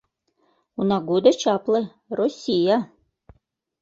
Унагудо 0.79 1.29
чапле— 1.41 1.81
«Россия». 2.17 2.77